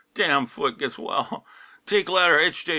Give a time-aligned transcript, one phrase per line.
[0.15, 1.45] damn foot gets well
[1.85, 2.65] take letter H.